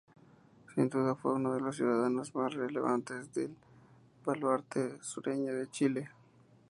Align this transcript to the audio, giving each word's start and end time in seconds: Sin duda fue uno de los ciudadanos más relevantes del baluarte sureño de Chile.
Sin 0.73 0.89
duda 0.89 1.13
fue 1.13 1.35
uno 1.35 1.53
de 1.53 1.61
los 1.61 1.75
ciudadanos 1.75 2.33
más 2.33 2.55
relevantes 2.55 3.31
del 3.35 3.55
baluarte 4.25 4.97
sureño 5.03 5.53
de 5.53 5.69
Chile. 5.69 6.09